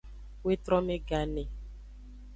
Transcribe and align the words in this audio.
Wetrome 0.45 0.95
gane. 1.07 1.43